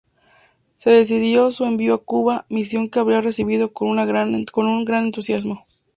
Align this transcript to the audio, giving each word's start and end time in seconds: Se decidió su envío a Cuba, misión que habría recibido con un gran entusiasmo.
Se 0.77 0.89
decidió 0.89 1.51
su 1.51 1.63
envío 1.63 1.93
a 1.93 1.97
Cuba, 2.03 2.47
misión 2.49 2.89
que 2.89 2.97
habría 2.97 3.21
recibido 3.21 3.71
con 3.71 3.87
un 3.87 4.75
gran 4.83 5.03
entusiasmo. 5.05 5.63